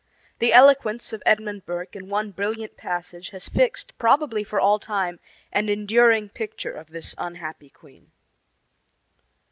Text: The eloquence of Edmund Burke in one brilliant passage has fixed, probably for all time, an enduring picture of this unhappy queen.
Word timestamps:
The 0.39 0.51
eloquence 0.51 1.13
of 1.13 1.21
Edmund 1.27 1.63
Burke 1.67 1.95
in 1.95 2.09
one 2.09 2.31
brilliant 2.31 2.75
passage 2.75 3.29
has 3.29 3.47
fixed, 3.47 3.95
probably 3.99 4.43
for 4.43 4.59
all 4.59 4.79
time, 4.79 5.19
an 5.51 5.69
enduring 5.69 6.29
picture 6.29 6.73
of 6.73 6.87
this 6.87 7.13
unhappy 7.19 7.69
queen. 7.69 8.11